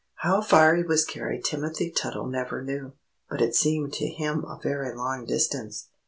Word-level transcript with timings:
How 0.21 0.41
far 0.41 0.75
he 0.75 0.81
was 0.81 1.05
carried 1.05 1.45
Timothy 1.45 1.91
Tuttle 1.91 2.25
never 2.25 2.63
knew, 2.63 2.93
but 3.29 3.39
it 3.39 3.53
seemed 3.55 3.93
to 3.93 4.07
him 4.07 4.43
a 4.45 4.59
very 4.59 4.95
long 4.95 5.25
distance. 5.25 5.89